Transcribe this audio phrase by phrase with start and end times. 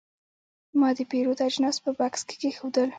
[0.79, 2.89] ما د پیرود اجناس په بکس کې کېښودل.